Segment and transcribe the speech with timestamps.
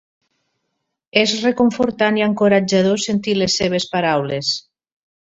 [1.23, 4.51] És reconfortant i encoratjador sentir les seves paraules.